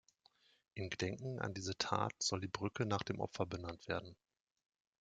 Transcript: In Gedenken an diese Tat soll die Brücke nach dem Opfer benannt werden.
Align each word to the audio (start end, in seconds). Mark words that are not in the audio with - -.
In 0.73 0.89
Gedenken 0.89 1.37
an 1.37 1.53
diese 1.53 1.77
Tat 1.77 2.15
soll 2.23 2.39
die 2.41 2.47
Brücke 2.47 2.87
nach 2.87 3.03
dem 3.03 3.19
Opfer 3.19 3.45
benannt 3.45 3.87
werden. 3.87 4.15